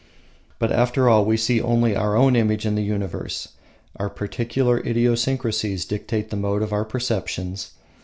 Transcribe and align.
But, 0.57 0.71
after 0.71 1.07
all, 1.07 1.25
we 1.25 1.37
see 1.37 1.61
only 1.61 1.95
our 1.95 2.15
own 2.17 2.35
image 2.35 2.65
in 2.65 2.73
the 2.73 2.81
universe, 2.81 3.49
our 3.97 4.09
particular 4.09 4.79
idiosyncracies 4.79 5.87
dictate 5.87 6.31
the 6.31 6.35
mode 6.37 6.63
of 6.63 6.73
our 6.73 6.85
perceptions. 6.85 7.73